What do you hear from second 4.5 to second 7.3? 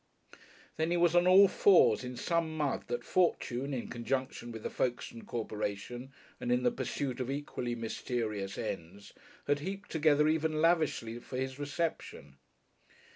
with the Folkestone corporation and in the pursuit of